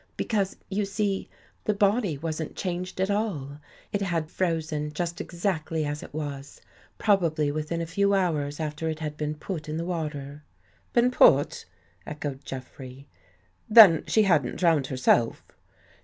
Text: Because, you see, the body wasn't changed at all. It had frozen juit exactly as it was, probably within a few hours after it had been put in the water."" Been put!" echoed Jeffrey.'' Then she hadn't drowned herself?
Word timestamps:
Because, 0.17 0.55
you 0.67 0.83
see, 0.83 1.29
the 1.65 1.75
body 1.75 2.17
wasn't 2.17 2.55
changed 2.55 2.99
at 2.99 3.11
all. 3.11 3.59
It 3.93 4.01
had 4.01 4.31
frozen 4.31 4.91
juit 4.91 5.21
exactly 5.21 5.85
as 5.85 6.01
it 6.01 6.11
was, 6.11 6.59
probably 6.97 7.51
within 7.51 7.81
a 7.81 7.85
few 7.85 8.15
hours 8.15 8.59
after 8.59 8.89
it 8.89 8.97
had 8.97 9.15
been 9.15 9.35
put 9.35 9.69
in 9.69 9.77
the 9.77 9.85
water."" 9.85 10.41
Been 10.93 11.11
put!" 11.11 11.65
echoed 12.07 12.43
Jeffrey.'' 12.43 13.07
Then 13.79 14.03
she 14.07 14.23
hadn't 14.23 14.55
drowned 14.55 14.87
herself? 14.87 15.43